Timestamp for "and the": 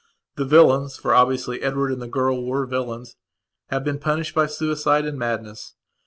1.91-2.07